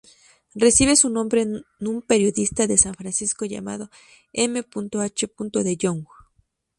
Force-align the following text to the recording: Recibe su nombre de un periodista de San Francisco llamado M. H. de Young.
Recibe 0.55 0.95
su 0.95 1.11
nombre 1.11 1.45
de 1.45 1.87
un 1.87 2.01
periodista 2.01 2.65
de 2.65 2.75
San 2.75 2.95
Francisco 2.95 3.45
llamado 3.45 3.91
M. 4.33 4.65
H. 4.97 5.29
de 5.63 5.77
Young. 5.77 6.05